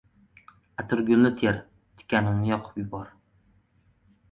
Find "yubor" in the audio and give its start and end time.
2.83-3.15